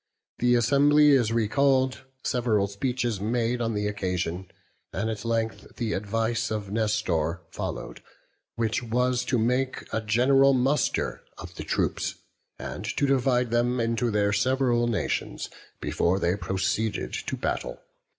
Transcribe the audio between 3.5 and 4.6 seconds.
on the occasion,